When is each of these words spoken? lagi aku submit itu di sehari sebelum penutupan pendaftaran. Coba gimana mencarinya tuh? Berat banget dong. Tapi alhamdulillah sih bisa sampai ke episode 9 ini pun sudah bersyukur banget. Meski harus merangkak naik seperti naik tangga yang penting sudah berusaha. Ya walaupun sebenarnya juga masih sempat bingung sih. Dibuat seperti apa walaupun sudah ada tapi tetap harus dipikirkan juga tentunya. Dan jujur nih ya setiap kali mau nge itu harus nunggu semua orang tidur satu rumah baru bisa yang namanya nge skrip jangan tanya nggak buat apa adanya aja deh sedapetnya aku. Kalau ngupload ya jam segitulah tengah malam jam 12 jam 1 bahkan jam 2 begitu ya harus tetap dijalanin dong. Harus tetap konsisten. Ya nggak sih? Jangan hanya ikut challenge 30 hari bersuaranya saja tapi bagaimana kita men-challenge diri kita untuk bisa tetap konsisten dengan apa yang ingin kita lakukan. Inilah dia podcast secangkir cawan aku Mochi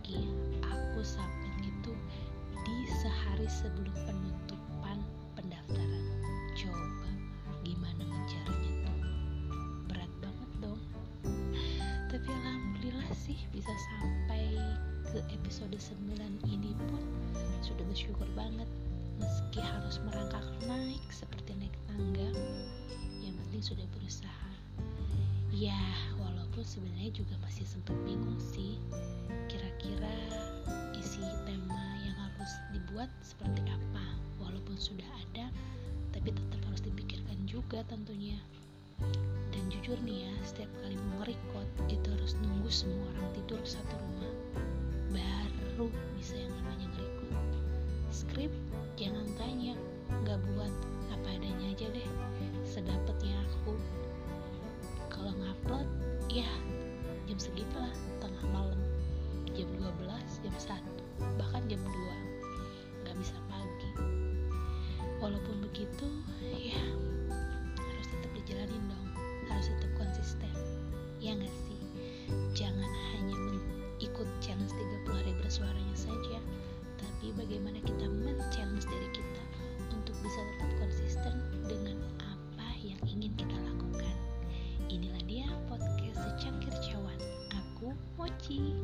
lagi 0.00 0.24
aku 0.64 1.04
submit 1.04 1.52
itu 1.60 1.92
di 2.64 2.76
sehari 3.04 3.44
sebelum 3.44 3.92
penutupan 4.08 4.96
pendaftaran. 5.36 6.04
Coba 6.56 7.12
gimana 7.60 8.08
mencarinya 8.08 8.88
tuh? 8.88 9.00
Berat 9.92 10.08
banget 10.24 10.50
dong. 10.64 10.80
Tapi 12.08 12.28
alhamdulillah 12.32 13.12
sih 13.12 13.36
bisa 13.52 13.68
sampai 13.68 14.56
ke 15.12 15.20
episode 15.36 15.76
9 15.76 16.48
ini 16.48 16.72
pun 16.88 17.04
sudah 17.60 17.84
bersyukur 17.84 18.24
banget. 18.32 18.72
Meski 19.20 19.60
harus 19.60 20.00
merangkak 20.00 20.48
naik 20.64 21.04
seperti 21.12 21.60
naik 21.60 21.76
tangga 21.84 22.32
yang 23.20 23.36
penting 23.36 23.60
sudah 23.60 23.84
berusaha. 23.92 24.48
Ya 25.52 25.76
walaupun 26.16 26.64
sebenarnya 26.64 27.12
juga 27.12 27.36
masih 27.44 27.68
sempat 27.68 28.00
bingung 28.08 28.40
sih. 28.40 28.80
Dibuat 32.90 33.06
seperti 33.22 33.62
apa 33.70 34.02
walaupun 34.42 34.74
sudah 34.74 35.06
ada 35.22 35.46
tapi 36.10 36.34
tetap 36.34 36.58
harus 36.66 36.82
dipikirkan 36.82 37.38
juga 37.46 37.86
tentunya. 37.86 38.34
Dan 39.54 39.62
jujur 39.70 39.94
nih 40.02 40.26
ya 40.26 40.34
setiap 40.42 40.66
kali 40.82 40.98
mau 41.14 41.22
nge 41.22 41.38
itu 41.86 42.08
harus 42.10 42.34
nunggu 42.42 42.66
semua 42.66 43.06
orang 43.14 43.30
tidur 43.38 43.62
satu 43.62 43.94
rumah 43.94 44.34
baru 45.14 45.86
bisa 46.18 46.34
yang 46.34 46.50
namanya 46.58 46.90
nge 46.90 47.06
skrip 48.10 48.50
jangan 48.98 49.22
tanya 49.38 49.78
nggak 50.26 50.42
buat 50.50 50.74
apa 51.14 51.28
adanya 51.30 51.70
aja 51.70 51.86
deh 51.94 52.10
sedapetnya 52.66 53.38
aku. 53.46 53.78
Kalau 55.14 55.30
ngupload 55.38 55.86
ya 56.26 56.50
jam 57.30 57.38
segitulah 57.38 57.94
tengah 58.18 58.50
malam 58.50 58.82
jam 59.54 59.70
12 59.78 60.42
jam 60.42 60.54
1 60.58 61.38
bahkan 61.38 61.62
jam 61.70 61.78
2 61.86 62.09
begitu 65.70 66.06
ya 66.50 66.82
harus 67.78 68.06
tetap 68.10 68.30
dijalanin 68.34 68.82
dong. 68.90 69.08
Harus 69.46 69.70
tetap 69.70 69.90
konsisten. 69.94 70.50
Ya 71.22 71.38
nggak 71.38 71.54
sih? 71.70 71.78
Jangan 72.58 72.90
hanya 73.14 73.38
ikut 74.02 74.28
challenge 74.42 74.74
30 75.06 75.14
hari 75.14 75.32
bersuaranya 75.38 75.96
saja 75.96 76.42
tapi 76.98 77.30
bagaimana 77.36 77.78
kita 77.84 78.08
men-challenge 78.08 78.84
diri 78.88 79.08
kita 79.14 79.42
untuk 79.94 80.16
bisa 80.24 80.40
tetap 80.40 80.70
konsisten 80.80 81.34
dengan 81.68 81.96
apa 82.18 82.66
yang 82.82 82.98
ingin 83.06 83.30
kita 83.38 83.56
lakukan. 83.62 84.16
Inilah 84.90 85.22
dia 85.28 85.46
podcast 85.70 86.18
secangkir 86.18 86.74
cawan 86.90 87.20
aku 87.54 87.94
Mochi 88.18 88.74